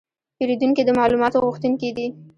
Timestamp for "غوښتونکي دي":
1.45-2.07